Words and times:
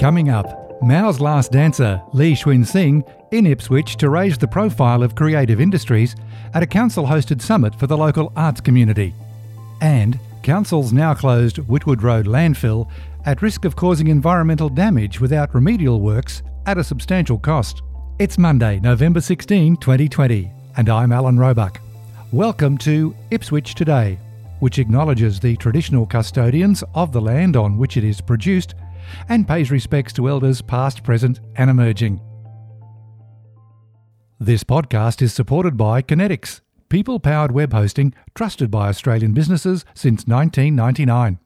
Coming 0.00 0.30
up, 0.30 0.80
Mao's 0.80 1.20
last 1.20 1.52
dancer, 1.52 2.00
Li 2.14 2.32
Cunxin, 2.32 3.06
in 3.32 3.44
Ipswich 3.44 3.96
to 3.96 4.08
raise 4.08 4.38
the 4.38 4.48
profile 4.48 5.02
of 5.02 5.14
creative 5.14 5.60
industries 5.60 6.16
at 6.54 6.62
a 6.62 6.66
council 6.66 7.04
hosted 7.04 7.42
summit 7.42 7.74
for 7.74 7.86
the 7.86 7.98
local 7.98 8.32
arts 8.34 8.62
community. 8.62 9.12
And 9.82 10.18
council's 10.42 10.94
now 10.94 11.12
closed 11.12 11.58
Whitwood 11.58 12.02
Road 12.02 12.24
landfill 12.24 12.88
at 13.26 13.42
risk 13.42 13.66
of 13.66 13.76
causing 13.76 14.06
environmental 14.06 14.70
damage 14.70 15.20
without 15.20 15.54
remedial 15.54 16.00
works 16.00 16.42
at 16.64 16.78
a 16.78 16.82
substantial 16.82 17.36
cost. 17.36 17.82
It's 18.18 18.38
Monday, 18.38 18.80
November 18.80 19.20
16, 19.20 19.76
2020, 19.76 20.50
and 20.78 20.88
I'm 20.88 21.12
Alan 21.12 21.38
Roebuck. 21.38 21.78
Welcome 22.32 22.78
to 22.78 23.14
Ipswich 23.30 23.74
Today, 23.74 24.18
which 24.60 24.78
acknowledges 24.78 25.38
the 25.38 25.56
traditional 25.56 26.06
custodians 26.06 26.82
of 26.94 27.12
the 27.12 27.20
land 27.20 27.54
on 27.54 27.76
which 27.76 27.98
it 27.98 28.04
is 28.04 28.22
produced 28.22 28.74
and 29.28 29.46
pays 29.46 29.70
respects 29.70 30.12
to 30.14 30.28
elders 30.28 30.62
past, 30.62 31.02
present, 31.02 31.40
and 31.56 31.70
emerging. 31.70 32.20
This 34.38 34.64
podcast 34.64 35.20
is 35.20 35.32
supported 35.32 35.76
by 35.76 36.02
Kinetics, 36.02 36.60
people 36.88 37.20
powered 37.20 37.52
web 37.52 37.72
hosting 37.72 38.14
trusted 38.34 38.70
by 38.70 38.88
Australian 38.88 39.32
businesses 39.32 39.84
since 39.94 40.26
1999. 40.26 41.38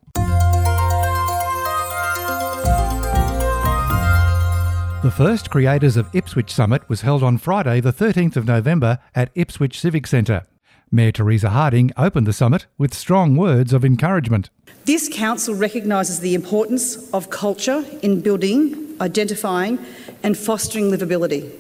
The 5.05 5.11
first 5.11 5.51
Creators 5.51 5.99
of 5.99 6.09
Ipswich 6.15 6.51
Summit 6.51 6.89
was 6.89 7.03
held 7.03 7.23
on 7.23 7.37
Friday, 7.37 7.81
the 7.81 7.93
13th 7.93 8.37
of 8.37 8.47
November 8.47 8.99
at 9.15 9.31
Ipswich 9.35 9.79
Civic 9.79 10.07
Centre. 10.07 10.47
Mayor 10.91 11.13
Teresa 11.13 11.51
Harding 11.51 11.91
opened 11.97 12.27
the 12.27 12.33
summit 12.33 12.67
with 12.79 12.95
strong 12.95 13.37
words 13.37 13.73
of 13.73 13.85
encouragement. 13.85 14.51
This 14.85 15.09
council 15.13 15.55
recognises 15.55 16.21
the 16.21 16.35
importance 16.35 17.11
of 17.13 17.31
culture 17.31 17.85
in 18.03 18.21
building, 18.21 18.97
identifying, 19.01 19.79
and 20.23 20.37
fostering 20.37 20.91
livability, 20.91 21.51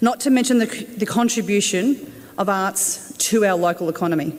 not 0.00 0.20
to 0.20 0.30
mention 0.30 0.58
the, 0.58 0.66
the 0.96 1.06
contribution 1.06 2.12
of 2.36 2.48
arts 2.48 3.12
to 3.18 3.44
our 3.44 3.56
local 3.56 3.88
economy. 3.88 4.36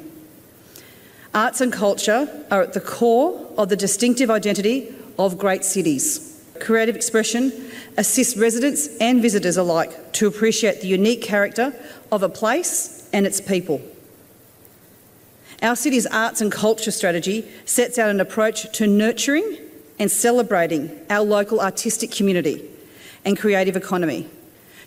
Arts 1.33 1.61
and 1.61 1.73
culture 1.73 2.45
are 2.51 2.61
at 2.61 2.73
the 2.73 2.81
core 2.81 3.49
of 3.57 3.69
the 3.69 3.75
distinctive 3.75 4.29
identity 4.29 4.93
of 5.17 5.37
great 5.37 5.65
cities. 5.65 6.43
Creative 6.59 6.95
expression 6.95 7.51
assists 7.97 8.37
residents 8.37 8.87
and 8.99 9.21
visitors 9.21 9.57
alike 9.57 10.13
to 10.13 10.27
appreciate 10.27 10.81
the 10.81 10.87
unique 10.87 11.21
character 11.21 11.73
of 12.11 12.21
a 12.21 12.29
place 12.29 13.09
and 13.11 13.25
its 13.25 13.41
people. 13.41 13.81
Our 15.63 15.77
city's 15.77 16.05
arts 16.05 16.41
and 16.41 16.51
culture 16.51 16.91
strategy 16.91 17.47
sets 17.63 17.97
out 17.97 18.09
an 18.09 18.19
approach 18.19 18.69
to 18.73 18.85
nurturing 18.85 19.59
and 19.97 20.11
celebrating 20.11 20.99
our 21.09 21.23
local 21.23 21.61
artistic 21.61 22.11
community 22.11 22.69
and 23.23 23.39
creative 23.39 23.77
economy. 23.77 24.27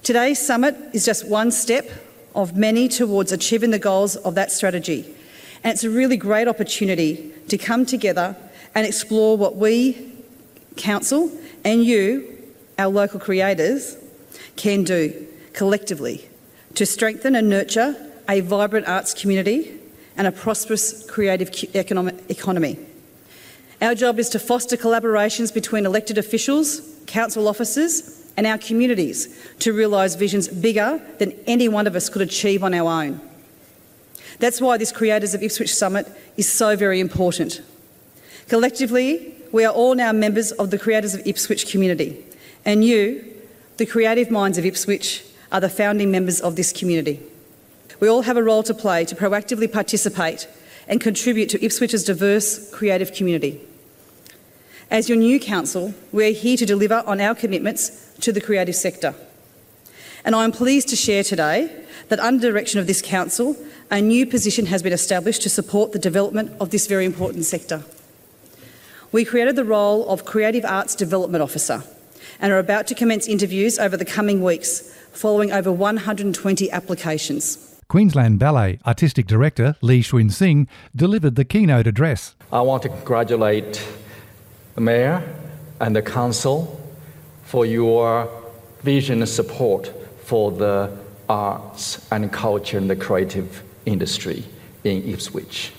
Today's 0.02 0.38
summit 0.38 0.76
is 0.92 1.06
just 1.06 1.26
one 1.26 1.50
step 1.50 1.88
of 2.34 2.54
many 2.54 2.88
towards 2.88 3.32
achieving 3.32 3.70
the 3.70 3.78
goals 3.78 4.16
of 4.16 4.34
that 4.34 4.52
strategy. 4.52 5.06
And 5.64 5.72
it's 5.72 5.82
a 5.82 5.88
really 5.88 6.18
great 6.18 6.46
opportunity 6.46 7.32
to 7.48 7.56
come 7.56 7.86
together 7.86 8.36
and 8.74 8.86
explore 8.86 9.38
what 9.38 9.56
we, 9.56 10.12
Council, 10.76 11.32
and 11.64 11.82
you, 11.86 12.36
our 12.78 12.88
local 12.88 13.18
creators, 13.18 13.96
can 14.56 14.84
do 14.84 15.26
collectively 15.54 16.28
to 16.74 16.84
strengthen 16.84 17.34
and 17.34 17.48
nurture 17.48 18.12
a 18.28 18.40
vibrant 18.40 18.86
arts 18.86 19.14
community 19.14 19.75
and 20.16 20.26
a 20.26 20.32
prosperous 20.32 21.08
creative 21.08 21.50
economy. 21.74 22.78
Our 23.80 23.94
job 23.94 24.18
is 24.18 24.28
to 24.30 24.38
foster 24.38 24.76
collaborations 24.76 25.52
between 25.52 25.84
elected 25.84 26.16
officials, 26.16 26.80
council 27.06 27.46
officers, 27.46 28.30
and 28.36 28.46
our 28.46 28.58
communities 28.58 29.38
to 29.60 29.72
realise 29.72 30.14
visions 30.14 30.48
bigger 30.48 31.00
than 31.18 31.32
any 31.46 31.68
one 31.68 31.86
of 31.86 31.96
us 31.96 32.08
could 32.08 32.22
achieve 32.22 32.62
on 32.62 32.74
our 32.74 32.90
own. 33.02 33.20
That's 34.38 34.60
why 34.60 34.76
this 34.76 34.92
Creators 34.92 35.34
of 35.34 35.42
Ipswich 35.42 35.74
Summit 35.74 36.06
is 36.36 36.50
so 36.50 36.76
very 36.76 37.00
important. 37.00 37.62
Collectively, 38.48 39.34
we 39.52 39.64
are 39.64 39.72
all 39.72 39.94
now 39.94 40.12
members 40.12 40.52
of 40.52 40.70
the 40.70 40.78
Creators 40.78 41.14
of 41.14 41.26
Ipswich 41.26 41.70
community, 41.70 42.24
and 42.64 42.84
you, 42.84 43.24
the 43.78 43.86
creative 43.86 44.30
minds 44.30 44.58
of 44.58 44.66
Ipswich, 44.66 45.24
are 45.52 45.60
the 45.60 45.68
founding 45.68 46.10
members 46.10 46.40
of 46.40 46.56
this 46.56 46.72
community. 46.72 47.20
We 48.00 48.08
all 48.08 48.22
have 48.22 48.36
a 48.36 48.42
role 48.42 48.62
to 48.64 48.74
play 48.74 49.04
to 49.06 49.14
proactively 49.14 49.72
participate 49.72 50.48
and 50.88 51.00
contribute 51.00 51.48
to 51.50 51.58
Ipswich's 51.58 52.04
diverse 52.04 52.70
creative 52.70 53.12
community. 53.12 53.60
As 54.90 55.08
your 55.08 55.18
new 55.18 55.40
council, 55.40 55.94
we're 56.12 56.32
here 56.32 56.56
to 56.58 56.66
deliver 56.66 57.02
on 57.06 57.20
our 57.20 57.34
commitments 57.34 58.12
to 58.20 58.32
the 58.32 58.40
creative 58.40 58.76
sector. 58.76 59.14
And 60.24 60.34
I 60.34 60.44
am 60.44 60.52
pleased 60.52 60.88
to 60.88 60.96
share 60.96 61.24
today 61.24 61.84
that, 62.08 62.20
under 62.20 62.50
direction 62.50 62.78
of 62.78 62.86
this 62.86 63.02
council, 63.02 63.56
a 63.90 64.00
new 64.00 64.26
position 64.26 64.66
has 64.66 64.82
been 64.82 64.92
established 64.92 65.42
to 65.42 65.48
support 65.48 65.92
the 65.92 65.98
development 65.98 66.52
of 66.60 66.70
this 66.70 66.86
very 66.86 67.04
important 67.04 67.44
sector. 67.44 67.84
We 69.12 69.24
created 69.24 69.56
the 69.56 69.64
role 69.64 70.08
of 70.08 70.24
Creative 70.24 70.64
Arts 70.64 70.94
Development 70.94 71.42
Officer 71.42 71.82
and 72.40 72.52
are 72.52 72.58
about 72.58 72.86
to 72.88 72.94
commence 72.94 73.26
interviews 73.26 73.78
over 73.78 73.96
the 73.96 74.04
coming 74.04 74.42
weeks, 74.42 74.92
following 75.12 75.52
over 75.52 75.72
120 75.72 76.70
applications. 76.70 77.75
Queensland 77.88 78.40
Ballet 78.40 78.80
Artistic 78.84 79.28
Director 79.28 79.76
Li 79.80 80.02
Cunxin 80.02 80.66
delivered 80.96 81.36
the 81.36 81.44
keynote 81.44 81.86
address. 81.86 82.34
I 82.52 82.60
want 82.62 82.82
to 82.82 82.88
congratulate 82.88 83.80
the 84.74 84.80
Mayor 84.80 85.22
and 85.80 85.94
the 85.94 86.02
Council 86.02 86.80
for 87.44 87.64
your 87.64 88.28
vision 88.82 89.20
and 89.20 89.28
support 89.28 89.92
for 90.24 90.50
the 90.50 90.98
arts 91.28 92.04
and 92.10 92.32
culture 92.32 92.76
and 92.76 92.90
the 92.90 92.96
creative 92.96 93.62
industry 93.84 94.42
in 94.82 95.08
Ipswich. 95.08 95.72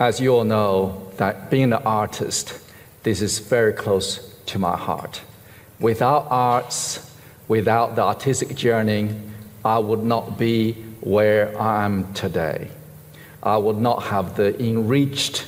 As 0.00 0.20
you 0.20 0.34
all 0.34 0.44
know, 0.44 1.12
that 1.18 1.50
being 1.50 1.72
an 1.72 1.82
artist, 1.84 2.58
this 3.04 3.22
is 3.22 3.38
very 3.38 3.72
close 3.72 4.34
to 4.46 4.58
my 4.58 4.76
heart. 4.76 5.20
Without 5.78 6.26
arts, 6.30 7.12
without 7.46 7.94
the 7.94 8.02
artistic 8.02 8.56
journey, 8.56 9.10
I 9.64 9.78
would 9.78 10.04
not 10.04 10.38
be 10.38 10.72
where 11.00 11.58
I 11.60 11.84
am 11.84 12.12
today. 12.12 12.68
I 13.42 13.56
would 13.56 13.78
not 13.78 14.04
have 14.04 14.36
the 14.36 14.58
enriched 14.62 15.46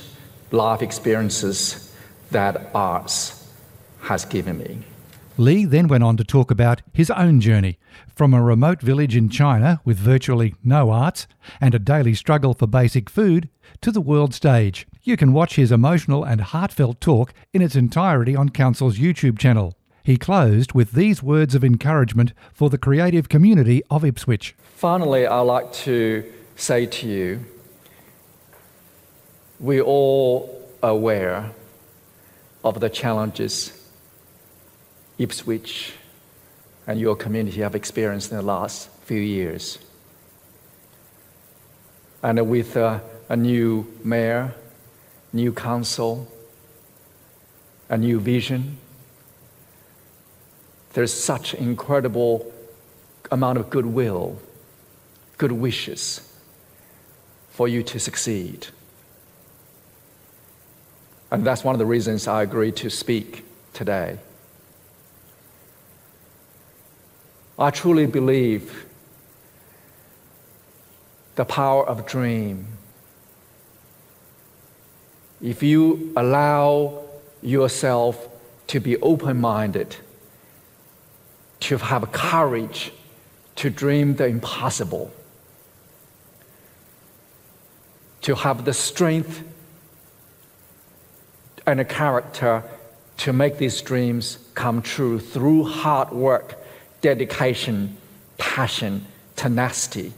life 0.51 0.81
experiences 0.81 1.93
that 2.31 2.69
arts 2.73 3.47
has 4.01 4.25
given 4.25 4.57
me. 4.57 4.79
Li 5.39 5.65
then 5.65 5.87
went 5.87 6.03
on 6.03 6.17
to 6.17 6.23
talk 6.23 6.49
about 6.49 6.81
his 6.93 7.11
own 7.11 7.39
journey 7.39 7.77
from 8.15 8.33
a 8.33 8.41
remote 8.41 8.81
village 8.81 9.15
in 9.15 9.29
China 9.29 9.79
with 9.85 9.97
virtually 9.97 10.55
no 10.63 10.89
arts 10.89 11.27
and 11.61 11.75
a 11.75 11.79
daily 11.79 12.15
struggle 12.15 12.55
for 12.55 12.65
basic 12.65 13.09
food 13.09 13.49
to 13.81 13.91
the 13.91 14.01
world 14.01 14.33
stage. 14.33 14.87
You 15.03 15.15
can 15.15 15.33
watch 15.33 15.55
his 15.55 15.71
emotional 15.71 16.23
and 16.23 16.41
heartfelt 16.41 16.99
talk 16.99 17.33
in 17.53 17.61
its 17.61 17.75
entirety 17.75 18.35
on 18.35 18.49
Council's 18.49 18.97
YouTube 18.97 19.37
channel. 19.37 19.75
He 20.07 20.15
closed 20.15 20.71
with 20.71 20.93
these 20.93 21.21
words 21.21 21.53
of 21.53 21.65
encouragement 21.65 22.31
for 22.53 22.69
the 22.69 22.77
creative 22.77 23.27
community 23.27 23.83
of 23.91 24.05
Ipswich. 24.05 24.55
Finally, 24.73 25.27
I'd 25.27 25.41
like 25.41 25.73
to 25.83 26.23
say 26.55 26.85
to 26.85 27.07
you 27.09 27.43
we're 29.59 29.81
all 29.81 30.65
aware 30.81 31.51
of 32.63 32.79
the 32.79 32.89
challenges 32.89 33.89
Ipswich 35.17 35.91
and 36.87 37.01
your 37.01 37.17
community 37.17 37.59
have 37.59 37.75
experienced 37.75 38.31
in 38.31 38.37
the 38.37 38.43
last 38.43 38.89
few 39.01 39.19
years. 39.19 39.77
And 42.23 42.49
with 42.49 42.77
uh, 42.77 43.01
a 43.27 43.35
new 43.35 43.93
mayor, 44.05 44.55
new 45.33 45.51
council, 45.51 46.31
a 47.89 47.97
new 47.97 48.21
vision, 48.21 48.77
there's 50.97 51.13
such 51.13 51.53
incredible 51.53 52.51
amount 53.29 53.59
of 53.59 53.69
goodwill, 53.69 54.35
good 55.37 55.51
wishes 55.51 56.27
for 57.51 57.67
you 57.67 57.83
to 57.83 57.99
succeed. 57.99 58.65
And 61.29 61.45
that's 61.45 61.63
one 61.63 61.75
of 61.75 61.77
the 61.77 61.85
reasons 61.85 62.27
I 62.27 62.41
agreed 62.41 62.77
to 62.77 62.89
speak 62.89 63.45
today. 63.73 64.17
I 67.59 67.69
truly 67.69 68.07
believe 68.07 68.87
the 71.35 71.45
power 71.45 71.87
of 71.87 72.07
dream. 72.07 72.65
If 75.43 75.61
you 75.61 76.11
allow 76.17 77.03
yourself 77.43 78.29
to 78.65 78.79
be 78.79 78.97
open 78.97 79.39
minded, 79.39 79.97
to 81.59 81.77
have 81.77 82.11
courage 82.11 82.91
to 83.55 83.69
dream 83.69 84.15
the 84.15 84.25
impossible, 84.25 85.11
to 88.21 88.35
have 88.35 88.65
the 88.65 88.73
strength 88.73 89.43
and 91.65 91.79
a 91.79 91.85
character 91.85 92.63
to 93.17 93.33
make 93.33 93.57
these 93.57 93.81
dreams 93.81 94.37
come 94.53 94.81
true 94.81 95.19
through 95.19 95.63
hard 95.63 96.11
work, 96.11 96.63
dedication, 97.01 97.97
passion, 98.37 99.05
tenacity. 99.35 100.13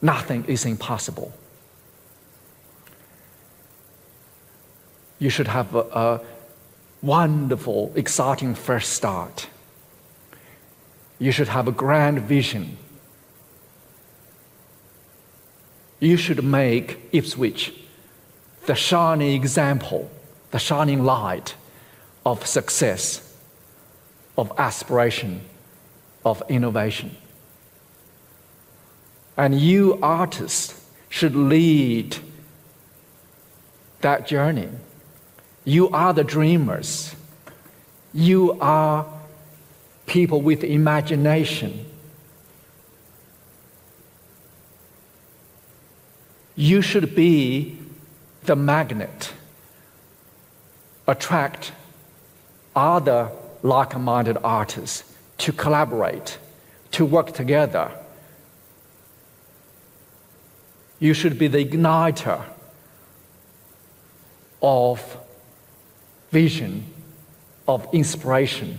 Nothing 0.00 0.44
is 0.46 0.64
impossible. 0.64 1.32
You 5.18 5.30
should 5.30 5.48
have 5.48 5.74
a, 5.74 5.80
a 5.80 6.20
wonderful, 7.02 7.92
exciting 7.94 8.54
first 8.54 8.92
start. 8.92 9.48
You 11.18 11.32
should 11.32 11.48
have 11.48 11.68
a 11.68 11.72
grand 11.72 12.20
vision. 12.20 12.76
You 16.00 16.16
should 16.16 16.44
make 16.44 16.98
Ipswich 17.12 17.72
the 18.66 18.74
shining 18.74 19.32
example, 19.32 20.10
the 20.50 20.58
shining 20.58 21.04
light 21.04 21.54
of 22.24 22.46
success, 22.46 23.36
of 24.36 24.52
aspiration, 24.58 25.40
of 26.24 26.42
innovation. 26.48 27.16
And 29.36 29.58
you 29.58 29.98
artists 30.02 30.84
should 31.08 31.36
lead 31.36 32.16
that 34.00 34.26
journey. 34.26 34.68
You 35.66 35.88
are 35.90 36.14
the 36.14 36.22
dreamers. 36.22 37.12
You 38.14 38.56
are 38.60 39.04
people 40.06 40.40
with 40.40 40.62
imagination. 40.62 41.84
You 46.54 46.80
should 46.82 47.16
be 47.16 47.78
the 48.44 48.54
magnet, 48.54 49.32
attract 51.08 51.72
other 52.76 53.32
like 53.64 53.98
minded 53.98 54.38
artists 54.44 55.12
to 55.38 55.52
collaborate, 55.52 56.38
to 56.92 57.04
work 57.04 57.32
together. 57.32 57.90
You 61.00 61.12
should 61.12 61.40
be 61.40 61.48
the 61.48 61.64
igniter 61.64 62.44
of 64.62 65.25
vision, 66.30 66.84
of 67.68 67.86
inspiration, 67.92 68.78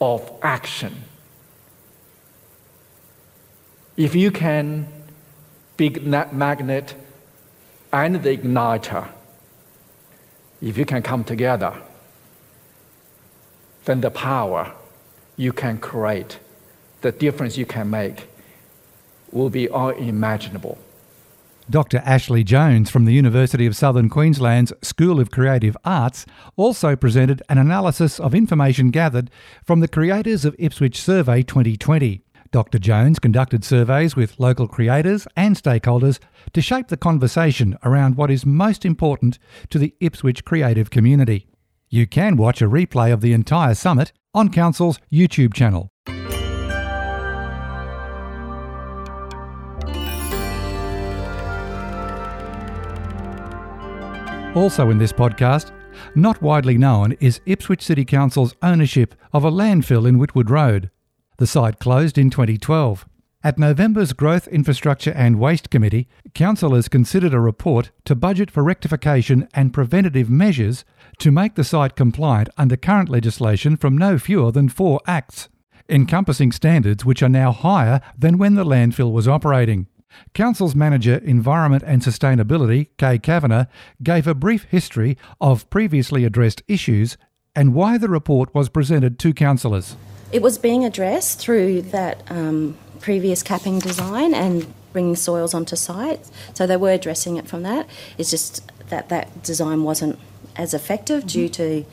of 0.00 0.30
action. 0.42 1.04
If 3.96 4.14
you 4.14 4.30
can 4.30 4.86
be 5.76 5.88
that 5.88 6.34
magnet 6.34 6.94
and 7.92 8.22
the 8.22 8.36
igniter, 8.36 9.08
if 10.60 10.76
you 10.76 10.84
can 10.84 11.02
come 11.02 11.24
together, 11.24 11.74
then 13.84 14.00
the 14.00 14.10
power 14.10 14.72
you 15.36 15.52
can 15.52 15.78
create, 15.78 16.38
the 17.00 17.12
difference 17.12 17.56
you 17.56 17.66
can 17.66 17.88
make, 17.88 18.28
will 19.32 19.50
be 19.50 19.70
unimaginable. 19.70 20.78
Dr. 21.70 21.98
Ashley 21.98 22.44
Jones 22.44 22.88
from 22.88 23.04
the 23.04 23.12
University 23.12 23.66
of 23.66 23.76
Southern 23.76 24.08
Queensland's 24.08 24.72
School 24.82 25.20
of 25.20 25.30
Creative 25.30 25.76
Arts 25.84 26.24
also 26.56 26.96
presented 26.96 27.42
an 27.50 27.58
analysis 27.58 28.18
of 28.18 28.34
information 28.34 28.90
gathered 28.90 29.30
from 29.64 29.80
the 29.80 29.88
creators 29.88 30.46
of 30.46 30.56
Ipswich 30.58 30.98
Survey 30.98 31.42
2020. 31.42 32.22
Dr. 32.50 32.78
Jones 32.78 33.18
conducted 33.18 33.64
surveys 33.64 34.16
with 34.16 34.40
local 34.40 34.66
creators 34.66 35.28
and 35.36 35.56
stakeholders 35.56 36.18
to 36.54 36.62
shape 36.62 36.88
the 36.88 36.96
conversation 36.96 37.76
around 37.84 38.16
what 38.16 38.30
is 38.30 38.46
most 38.46 38.86
important 38.86 39.38
to 39.68 39.78
the 39.78 39.94
Ipswich 40.00 40.46
creative 40.46 40.88
community. 40.88 41.48
You 41.90 42.06
can 42.06 42.38
watch 42.38 42.62
a 42.62 42.66
replay 42.66 43.12
of 43.12 43.20
the 43.20 43.34
entire 43.34 43.74
summit 43.74 44.12
on 44.32 44.48
Council's 44.48 44.98
YouTube 45.12 45.52
channel. 45.52 45.90
Also, 54.58 54.90
in 54.90 54.98
this 54.98 55.12
podcast, 55.12 55.70
not 56.16 56.42
widely 56.42 56.76
known 56.76 57.12
is 57.20 57.40
Ipswich 57.46 57.80
City 57.80 58.04
Council's 58.04 58.56
ownership 58.60 59.14
of 59.32 59.44
a 59.44 59.52
landfill 59.52 60.04
in 60.04 60.18
Whitwood 60.18 60.50
Road. 60.50 60.90
The 61.36 61.46
site 61.46 61.78
closed 61.78 62.18
in 62.18 62.28
2012. 62.28 63.06
At 63.44 63.56
November's 63.56 64.12
Growth, 64.12 64.48
Infrastructure 64.48 65.12
and 65.12 65.38
Waste 65.38 65.70
Committee, 65.70 66.08
councillors 66.34 66.88
considered 66.88 67.32
a 67.32 67.38
report 67.38 67.92
to 68.04 68.16
budget 68.16 68.50
for 68.50 68.64
rectification 68.64 69.46
and 69.54 69.72
preventative 69.72 70.28
measures 70.28 70.84
to 71.18 71.30
make 71.30 71.54
the 71.54 71.62
site 71.62 71.94
compliant 71.94 72.48
under 72.58 72.76
current 72.76 73.08
legislation 73.08 73.76
from 73.76 73.96
no 73.96 74.18
fewer 74.18 74.50
than 74.50 74.68
four 74.68 75.00
acts, 75.06 75.48
encompassing 75.88 76.50
standards 76.50 77.04
which 77.04 77.22
are 77.22 77.28
now 77.28 77.52
higher 77.52 78.00
than 78.18 78.38
when 78.38 78.56
the 78.56 78.64
landfill 78.64 79.12
was 79.12 79.28
operating. 79.28 79.86
Council's 80.34 80.74
Manager 80.74 81.16
Environment 81.16 81.82
and 81.86 82.02
Sustainability, 82.02 82.88
Kay 82.96 83.18
Kavanagh, 83.18 83.66
gave 84.02 84.26
a 84.26 84.34
brief 84.34 84.64
history 84.64 85.16
of 85.40 85.68
previously 85.70 86.24
addressed 86.24 86.62
issues 86.68 87.16
and 87.54 87.74
why 87.74 87.98
the 87.98 88.08
report 88.08 88.54
was 88.54 88.68
presented 88.68 89.18
to 89.18 89.32
councillors. 89.34 89.96
It 90.30 90.42
was 90.42 90.58
being 90.58 90.84
addressed 90.84 91.40
through 91.40 91.82
that 91.82 92.22
um, 92.30 92.76
previous 93.00 93.42
capping 93.42 93.78
design 93.78 94.34
and 94.34 94.66
bringing 94.92 95.16
soils 95.16 95.54
onto 95.54 95.76
site. 95.76 96.20
So 96.54 96.66
they 96.66 96.76
were 96.76 96.92
addressing 96.92 97.36
it 97.36 97.46
from 97.46 97.62
that. 97.62 97.88
It's 98.16 98.30
just 98.30 98.70
that 98.90 99.08
that 99.08 99.42
design 99.42 99.82
wasn't 99.84 100.18
as 100.56 100.74
effective 100.74 101.20
mm-hmm. 101.20 101.28
due 101.28 101.48
to 101.50 101.84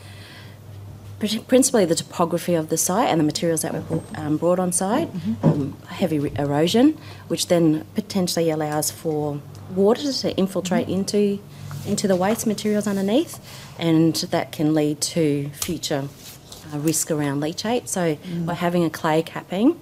principally 1.20 1.86
the 1.86 1.96
topography 1.96 2.56
of 2.56 2.70
the 2.70 2.78
site 2.78 3.10
and 3.10 3.20
the 3.20 3.24
materials 3.24 3.62
that 3.62 3.74
were 3.74 4.02
um, 4.16 4.38
brought 4.38 4.60
on 4.60 4.72
site, 4.72 5.12
mm-hmm. 5.14 5.46
um, 5.46 5.78
heavy 5.88 6.32
erosion, 6.38 6.98
which 7.28 7.48
then 7.48 7.86
potentially 7.96 8.50
allows 8.50 8.92
for 8.92 9.40
water 9.74 10.12
to 10.12 10.36
infiltrate 10.38 10.88
mm-hmm. 10.88 11.00
into 11.00 11.40
into 11.86 12.08
the 12.08 12.16
waste 12.16 12.48
materials 12.48 12.88
underneath, 12.88 13.40
and 13.78 14.16
that 14.16 14.52
can 14.52 14.74
lead 14.74 15.00
to 15.00 15.50
future 15.50 16.08
uh, 16.74 16.80
risk 16.80 17.12
around 17.12 17.42
leachate. 17.42 17.88
So 17.88 18.16
mm. 18.16 18.46
by 18.46 18.56
having 18.56 18.84
a 18.84 18.90
clay 18.90 19.22
capping, 19.22 19.80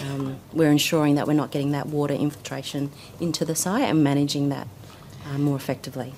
um, 0.00 0.38
we're 0.52 0.70
ensuring 0.70 1.14
that 1.14 1.28
we're 1.28 1.34
not 1.34 1.52
getting 1.52 1.70
that 1.70 1.86
water 1.86 2.14
infiltration 2.14 2.90
into 3.20 3.44
the 3.44 3.54
site 3.54 3.84
and 3.84 4.02
managing 4.02 4.48
that 4.48 4.66
uh, 5.26 5.38
more 5.38 5.56
effectively. 5.56 6.12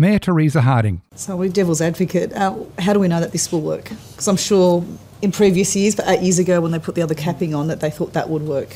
Mayor 0.00 0.18
Teresa 0.18 0.62
Harding. 0.62 1.02
So, 1.14 1.36
we're 1.36 1.50
devil's 1.50 1.82
advocate. 1.82 2.32
Uh, 2.32 2.56
how 2.78 2.94
do 2.94 2.98
we 2.98 3.06
know 3.06 3.20
that 3.20 3.32
this 3.32 3.52
will 3.52 3.60
work? 3.60 3.84
Because 3.84 4.28
I'm 4.28 4.38
sure 4.38 4.82
in 5.20 5.30
previous 5.30 5.76
years, 5.76 5.94
but 5.94 6.08
eight 6.08 6.22
years 6.22 6.38
ago 6.38 6.62
when 6.62 6.72
they 6.72 6.78
put 6.78 6.94
the 6.94 7.02
other 7.02 7.14
capping 7.14 7.54
on, 7.54 7.68
that 7.68 7.80
they 7.80 7.90
thought 7.90 8.14
that 8.14 8.30
would 8.30 8.40
work. 8.40 8.74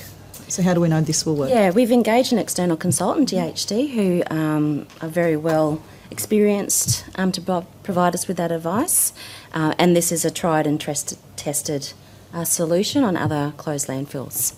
So, 0.49 0.63
how 0.63 0.75
do 0.75 0.83
we 0.83 0.89
know 0.89 1.01
this 1.01 1.25
will 1.25 1.35
work? 1.35 1.49
Yeah, 1.49 1.71
we've 1.71 1.91
engaged 1.91 2.35
an 2.35 2.39
external 2.39 2.77
consultant, 2.77 3.31
GHD, 3.31 3.95
who 3.95 4.23
um, 4.31 4.87
are 5.01 5.09
very 5.09 5.35
well 5.35 5.81
experienced 6.11 7.07
um, 7.15 7.33
to 7.33 7.65
provide 7.83 8.15
us 8.15 8.29
with 8.29 8.37
that 8.37 8.53
advice. 8.53 9.15
Uh, 9.55 9.75
and 9.79 9.97
this 9.97 10.13
is 10.13 10.27
a 10.27 10.31
tried 10.31 10.67
and 10.67 10.79
tested 10.79 11.95
uh, 12.35 12.45
solution 12.45 13.03
on 13.03 13.17
other 13.17 13.55
closed 13.57 13.89
landfills. 13.89 14.55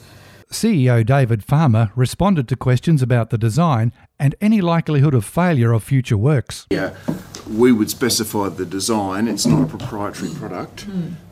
CEO 0.51 1.05
David 1.05 1.45
Farmer 1.45 1.91
responded 1.97 2.49
to 2.49 2.57
questions 2.57 3.03
about 3.03 3.31
the 3.31 3.39
design 3.39 3.93
and 4.19 4.35
any 4.41 4.61
likelihood 4.61 5.15
of 5.15 5.25
failure 5.25 5.73
of 5.73 5.83
future 5.83 6.17
works. 6.17 6.67
Yeah, 6.71 6.95
we 7.51 7.73
would 7.73 7.91
specify 7.91 8.49
the 8.49 8.65
design. 8.65 9.29
It's 9.29 9.47
not 9.47 9.63
a 9.63 9.67
proprietary 9.67 10.33
product. 10.35 10.87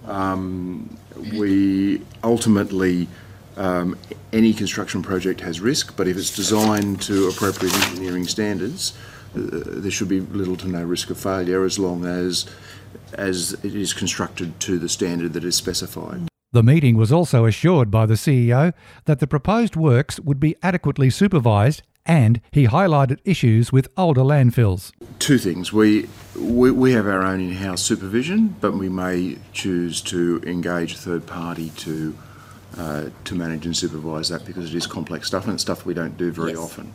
Um, 0.07 0.99
we 1.33 2.03
ultimately, 2.23 3.09
um, 3.57 3.97
any 4.33 4.53
construction 4.53 5.03
project 5.03 5.41
has 5.41 5.61
risk, 5.61 5.97
but 5.97 6.09
if 6.09 6.17
it's 6.17 6.35
designed 6.35 7.01
to 7.03 7.29
appropriate 7.29 7.75
engineering 7.87 8.27
standards, 8.27 8.93
uh, 9.35 9.41
there 9.41 9.91
should 9.91 10.09
be 10.09 10.21
little 10.21 10.57
to 10.57 10.69
no 10.69 10.83
risk 10.83 11.11
of 11.11 11.19
failure 11.19 11.65
as 11.65 11.79
long 11.79 12.05
as 12.05 12.47
as 13.15 13.53
it 13.65 13.75
is 13.75 13.93
constructed 13.93 14.59
to 14.61 14.79
the 14.79 14.89
standard 14.89 15.33
that 15.35 15.45
is 15.45 15.55
specified. 15.55 16.29
The 16.55 16.63
meeting 16.63 16.97
was 16.97 17.11
also 17.11 17.47
assured 17.47 17.91
by 17.91 18.07
the 18.07 18.15
CEO 18.15 18.73
that 19.07 19.19
the 19.19 19.27
proposed 19.27 19.75
works 19.75 20.21
would 20.21 20.39
be 20.39 20.55
adequately 20.63 21.11
supervised 21.11 21.83
and 22.07 22.41
he 22.53 22.69
highlighted 22.69 23.19
issues 23.25 23.73
with 23.73 23.89
older 23.97 24.21
landfills. 24.21 24.93
Two 25.19 25.37
things. 25.39 25.73
We, 25.73 26.09
we, 26.39 26.71
we 26.71 26.93
have 26.93 27.09
our 27.09 27.25
own 27.25 27.41
in 27.41 27.55
house 27.55 27.83
supervision, 27.83 28.55
but 28.61 28.75
we 28.75 28.89
may 28.89 29.39
choose 29.53 30.01
to 30.03 30.41
engage 30.47 30.95
a 30.95 30.99
third 30.99 31.27
party 31.27 31.71
to, 31.79 32.17
uh, 32.79 33.07
to 33.25 33.35
manage 33.35 33.67
and 33.67 33.77
supervise 33.77 34.29
that 34.29 34.45
because 34.45 34.73
it 34.73 34.77
is 34.77 34.87
complex 34.87 35.27
stuff 35.27 35.47
and 35.47 35.55
it's 35.55 35.63
stuff 35.65 35.85
we 35.85 35.93
don't 35.93 36.17
do 36.17 36.31
very 36.31 36.51
Yes. 36.51 36.59
often. 36.61 36.93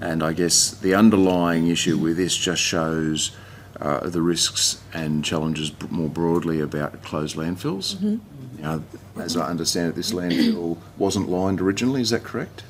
And 0.00 0.22
I 0.22 0.32
guess 0.32 0.70
the 0.70 0.94
underlying 0.94 1.66
issue 1.66 1.98
with 1.98 2.16
this 2.16 2.36
just 2.36 2.62
shows 2.62 3.32
uh, 3.80 4.08
the 4.08 4.22
risks 4.22 4.80
and 4.94 5.24
challenges 5.24 5.72
more 5.90 6.08
broadly 6.08 6.60
about 6.60 7.02
closed 7.02 7.34
landfills. 7.34 8.20
Now, 8.62 8.80
as 9.16 9.36
I 9.36 9.48
understand 9.48 9.88
it, 9.90 9.94
this 9.96 10.12
landfill 10.12 10.78
wasn't 10.96 11.28
lined 11.28 11.60
originally, 11.60 12.00
is 12.00 12.10
that 12.10 12.22
correct? 12.22 12.62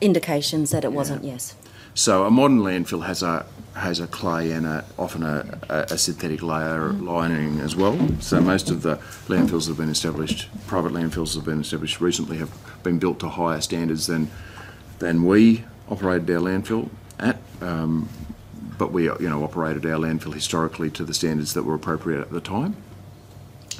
Indications 0.00 0.70
that 0.70 0.84
it 0.84 0.92
wasn't, 0.92 1.24
yes. 1.24 1.56
So 1.94 2.24
a 2.26 2.30
modern 2.30 2.60
landfill 2.60 3.06
has 3.06 3.22
a 3.22 3.46
has 3.74 4.00
a 4.00 4.06
clay 4.06 4.50
and 4.50 4.66
a, 4.66 4.84
often 4.98 5.22
a, 5.22 5.58
a, 5.68 5.94
a 5.94 5.98
synthetic 5.98 6.42
layer 6.42 6.92
lining 6.92 7.60
as 7.60 7.76
well. 7.76 7.96
So 8.20 8.40
most 8.40 8.68
of 8.68 8.82
the 8.82 8.96
landfills 9.28 9.64
that 9.64 9.70
have 9.70 9.76
been 9.78 9.90
established, 9.90 10.48
private 10.66 10.92
landfills 10.92 11.32
that 11.32 11.40
have 11.40 11.44
been 11.46 11.60
established 11.60 12.00
recently, 12.00 12.38
have 12.38 12.52
been 12.82 12.98
built 12.98 13.20
to 13.20 13.28
higher 13.28 13.60
standards 13.60 14.06
than 14.06 14.30
than 14.98 15.24
we 15.24 15.64
operated 15.88 16.30
our 16.30 16.42
landfill 16.42 16.90
at. 17.18 17.38
Um, 17.60 18.08
but 18.78 18.92
we, 18.92 19.04
you 19.04 19.28
know, 19.28 19.44
operated 19.44 19.84
our 19.86 19.98
landfill 19.98 20.32
historically 20.32 20.90
to 20.90 21.04
the 21.04 21.12
standards 21.12 21.52
that 21.54 21.64
were 21.64 21.74
appropriate 21.74 22.20
at 22.20 22.30
the 22.30 22.40
time. 22.40 22.76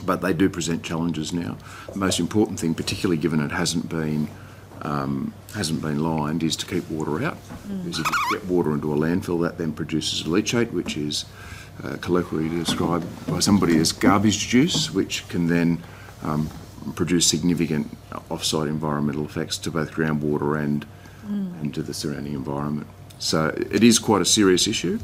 But 0.04 0.22
they 0.22 0.32
do 0.32 0.48
present 0.48 0.82
challenges 0.82 1.32
now. 1.32 1.56
The 1.92 1.98
most 1.98 2.20
important 2.20 2.58
thing, 2.58 2.74
particularly 2.74 3.20
given 3.20 3.40
it 3.40 3.52
hasn't 3.52 3.88
been 3.88 4.28
um, 4.82 5.34
hasn't 5.54 5.82
been 5.82 6.02
lined 6.02 6.42
is 6.42 6.56
to 6.56 6.66
keep 6.66 6.88
water 6.90 7.22
out. 7.22 7.36
Because 7.68 7.98
if 7.98 8.06
you 8.06 8.38
get 8.38 8.46
water 8.46 8.72
into 8.72 8.92
a 8.94 8.96
landfill, 8.96 9.42
that 9.42 9.58
then 9.58 9.72
produces 9.72 10.22
leachate, 10.22 10.72
which 10.72 10.96
is 10.96 11.26
uh, 11.84 11.96
colloquially 12.00 12.48
described 12.48 13.06
by 13.26 13.40
somebody 13.40 13.76
as 13.76 13.92
garbage 13.92 14.48
juice, 14.48 14.90
which 14.90 15.28
can 15.28 15.48
then 15.48 15.82
um, 16.22 16.48
produce 16.94 17.26
significant 17.26 17.96
off-site 18.30 18.68
environmental 18.68 19.24
effects 19.24 19.58
to 19.58 19.70
both 19.70 19.92
groundwater 19.92 20.58
and 20.58 20.86
and 21.60 21.74
to 21.74 21.82
the 21.82 21.94
surrounding 21.94 22.34
environment. 22.34 22.86
So 23.18 23.54
it 23.70 23.84
is 23.84 23.98
quite 23.98 24.22
a 24.22 24.24
serious 24.24 24.66
issue. 24.66 24.98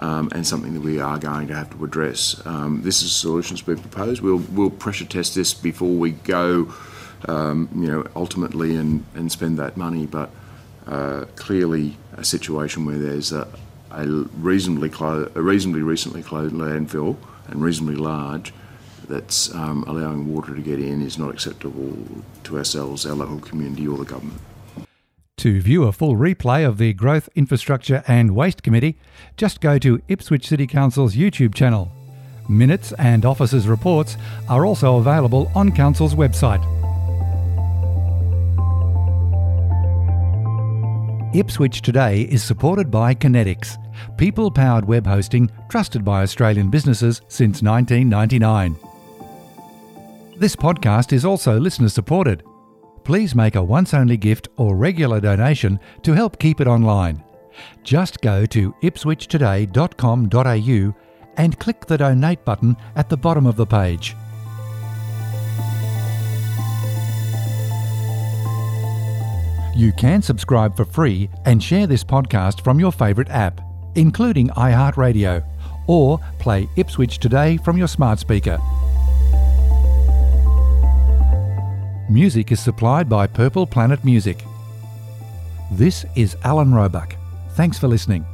Um, 0.00 0.28
and 0.34 0.44
something 0.44 0.74
that 0.74 0.80
we 0.80 0.98
are 0.98 1.18
going 1.18 1.46
to 1.48 1.54
have 1.54 1.70
to 1.70 1.84
address. 1.84 2.44
Um, 2.44 2.82
this 2.82 3.02
is 3.02 3.12
solutions 3.12 3.62
being 3.62 3.78
proposed. 3.78 4.22
We'll, 4.22 4.42
we'll 4.50 4.70
pressure 4.70 5.04
test 5.04 5.36
this 5.36 5.54
before 5.54 5.94
we 5.94 6.10
go 6.10 6.74
um, 7.28 7.68
you 7.74 7.86
know, 7.86 8.06
ultimately 8.16 8.76
and, 8.76 9.04
and 9.14 9.30
spend 9.30 9.58
that 9.58 9.76
money. 9.76 10.06
But 10.06 10.30
uh, 10.86 11.24
clearly, 11.36 11.96
a 12.16 12.24
situation 12.24 12.84
where 12.84 12.98
there's 12.98 13.32
a, 13.32 13.48
a 13.90 14.06
reasonably 14.06 14.90
clo- 14.90 15.30
a 15.34 15.42
reasonably 15.42 15.82
recently 15.82 16.22
closed 16.22 16.54
landfill 16.54 17.16
and 17.48 17.62
reasonably 17.62 17.96
large 17.96 18.52
that's 19.08 19.54
um, 19.54 19.84
allowing 19.86 20.32
water 20.32 20.54
to 20.54 20.62
get 20.62 20.80
in 20.80 21.02
is 21.02 21.18
not 21.18 21.32
acceptable 21.32 21.94
to 22.42 22.58
ourselves, 22.58 23.04
our 23.04 23.14
local 23.14 23.38
community, 23.38 23.86
or 23.86 23.98
the 23.98 24.04
government. 24.04 24.40
To 25.44 25.60
view 25.60 25.82
a 25.84 25.92
full 25.92 26.16
replay 26.16 26.66
of 26.66 26.78
the 26.78 26.94
Growth, 26.94 27.28
Infrastructure 27.34 28.02
and 28.08 28.34
Waste 28.34 28.62
Committee, 28.62 28.96
just 29.36 29.60
go 29.60 29.78
to 29.78 30.00
Ipswich 30.08 30.48
City 30.48 30.66
Council's 30.66 31.16
YouTube 31.16 31.54
channel. 31.54 31.92
Minutes 32.48 32.92
and 32.92 33.26
officers' 33.26 33.68
reports 33.68 34.16
are 34.48 34.64
also 34.64 34.96
available 34.96 35.52
on 35.54 35.70
Council's 35.70 36.14
website. 36.14 36.64
Ipswich 41.34 41.82
Today 41.82 42.22
is 42.22 42.42
supported 42.42 42.90
by 42.90 43.14
Kinetics, 43.14 43.76
people 44.16 44.50
powered 44.50 44.86
web 44.86 45.06
hosting 45.06 45.50
trusted 45.68 46.06
by 46.06 46.22
Australian 46.22 46.70
businesses 46.70 47.20
since 47.28 47.60
1999. 47.60 48.78
This 50.38 50.56
podcast 50.56 51.12
is 51.12 51.26
also 51.26 51.60
listener 51.60 51.90
supported. 51.90 52.42
Please 53.04 53.34
make 53.34 53.54
a 53.54 53.62
once 53.62 53.92
only 53.92 54.16
gift 54.16 54.48
or 54.56 54.76
regular 54.76 55.20
donation 55.20 55.78
to 56.02 56.14
help 56.14 56.38
keep 56.38 56.58
it 56.60 56.66
online. 56.66 57.22
Just 57.82 58.22
go 58.22 58.46
to 58.46 58.72
ipswichtoday.com.au 58.82 60.94
and 61.36 61.58
click 61.58 61.84
the 61.86 61.98
donate 61.98 62.44
button 62.44 62.76
at 62.96 63.08
the 63.08 63.16
bottom 63.16 63.46
of 63.46 63.56
the 63.56 63.66
page. 63.66 64.14
You 69.76 69.92
can 69.92 70.22
subscribe 70.22 70.76
for 70.76 70.84
free 70.84 71.28
and 71.44 71.60
share 71.62 71.88
this 71.88 72.04
podcast 72.04 72.62
from 72.62 72.78
your 72.78 72.92
favourite 72.92 73.30
app, 73.30 73.60
including 73.96 74.48
iHeartRadio, 74.50 75.44
or 75.88 76.20
play 76.38 76.68
Ipswich 76.76 77.18
Today 77.18 77.56
from 77.58 77.76
your 77.76 77.88
smart 77.88 78.20
speaker. 78.20 78.58
Music 82.10 82.52
is 82.52 82.60
supplied 82.60 83.08
by 83.08 83.26
Purple 83.26 83.66
Planet 83.66 84.04
Music. 84.04 84.44
This 85.72 86.04
is 86.14 86.36
Alan 86.44 86.74
Roebuck. 86.74 87.16
Thanks 87.52 87.78
for 87.78 87.88
listening. 87.88 88.26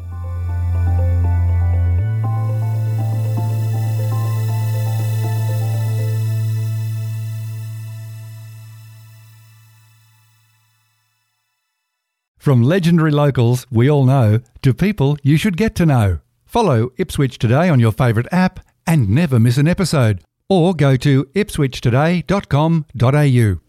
From 12.38 12.64
legendary 12.64 13.12
locals 13.12 13.66
we 13.70 13.88
all 13.88 14.04
know 14.04 14.40
to 14.62 14.74
people 14.74 15.16
you 15.22 15.36
should 15.36 15.56
get 15.56 15.76
to 15.76 15.86
know. 15.86 16.18
Follow 16.44 16.90
Ipswich 16.96 17.38
Today 17.38 17.68
on 17.68 17.78
your 17.78 17.92
favourite 17.92 18.32
app 18.32 18.58
and 18.84 19.08
never 19.08 19.38
miss 19.38 19.58
an 19.58 19.68
episode. 19.68 20.24
Or 20.50 20.74
go 20.74 20.96
to 20.96 21.24
ipswichtoday.com.au. 21.34 23.56